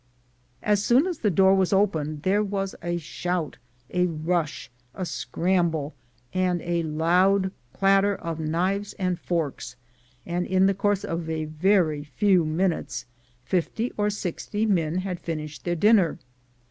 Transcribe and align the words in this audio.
As 0.63 0.83
soon 0.83 1.05
as 1.05 1.19
the 1.19 1.29
door 1.29 1.53
was 1.53 1.71
opened 1.71 2.23
there 2.23 2.41
was 2.43 2.73
a 2.81 2.97
shout, 2.97 3.57
a 3.91 4.07
rush, 4.07 4.71
a 4.95 5.05
scramble, 5.05 5.93
and 6.33 6.59
a 6.63 6.81
loud 6.81 7.51
clatter 7.71 8.15
of 8.15 8.39
knives 8.39 8.93
and 8.93 9.19
forks, 9.19 9.75
and 10.25 10.47
in 10.47 10.65
the 10.65 10.73
course 10.73 11.03
of 11.05 11.29
a 11.29 11.45
very 11.45 12.03
few 12.03 12.43
minutes 12.43 13.05
fifty 13.45 13.91
or 13.95 14.09
sixty 14.09 14.65
men 14.65 14.95
had 15.05 15.19
finished 15.19 15.65
their 15.65 15.75
dinner. 15.75 16.17